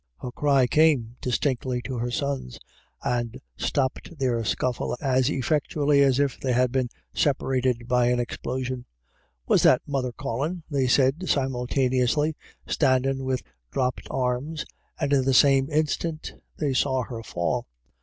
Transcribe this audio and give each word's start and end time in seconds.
Her 0.19 0.31
cry 0.31 0.65
came 0.65 1.15
dis 1.21 1.37
tinctly 1.37 1.83
to 1.83 1.99
her 1.99 2.09
sons, 2.09 2.57
and 3.03 3.39
stopped 3.55 4.17
their 4.17 4.43
scuffle 4.43 4.97
as 4.99 5.29
effectually 5.29 6.01
as 6.01 6.19
if 6.19 6.39
they 6.39 6.53
had 6.53 6.71
been 6.71 6.89
separated 7.13 7.87
by 7.87 8.07
an 8.07 8.19
explosion." 8.19 8.85
Was 9.47 9.61
that 9.61 9.83
mother 9.85 10.11
call 10.11 10.43
in*?" 10.43 10.63
they 10.71 10.87
said 10.87 11.29
simultaneously, 11.29 12.35
standing 12.65 13.25
with 13.25 13.43
dropped 13.69 14.07
arms; 14.09 14.65
and 14.99 15.13
in 15.13 15.23
the 15.23 15.35
same 15.35 15.69
instant 15.69 16.33
they 16.57 16.73
saw 16.73 17.03
her 17.03 17.21
fall. 17.21 17.67